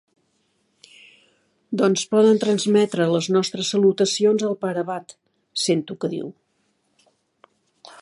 [1.81, 6.35] Doncs poden transmetre les nostres salutacions al pare abat —sento que diu—.